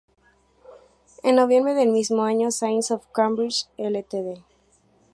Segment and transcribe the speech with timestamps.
[1.21, 4.41] En noviembre del mismo año Science of Cambridge Ltd.